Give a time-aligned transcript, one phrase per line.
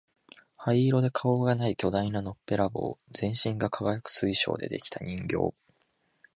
[0.57, 5.53] 灰色で顔がない巨大なのっぺらぼう、全身が輝く水晶で出来た人形、